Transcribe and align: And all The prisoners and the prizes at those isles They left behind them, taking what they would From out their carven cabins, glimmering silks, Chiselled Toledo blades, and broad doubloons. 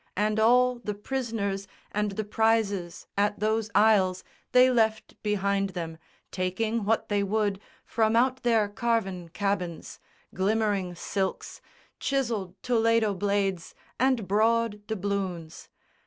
And 0.15 0.39
all 0.39 0.79
The 0.79 0.95
prisoners 0.95 1.67
and 1.91 2.13
the 2.13 2.23
prizes 2.23 3.05
at 3.15 3.39
those 3.39 3.69
isles 3.75 4.23
They 4.51 4.71
left 4.71 5.13
behind 5.21 5.69
them, 5.77 5.99
taking 6.31 6.85
what 6.85 7.07
they 7.07 7.21
would 7.21 7.59
From 7.85 8.15
out 8.15 8.41
their 8.41 8.67
carven 8.67 9.29
cabins, 9.29 9.99
glimmering 10.33 10.95
silks, 10.95 11.61
Chiselled 11.99 12.55
Toledo 12.63 13.13
blades, 13.13 13.75
and 13.99 14.27
broad 14.27 14.87
doubloons. 14.87 15.69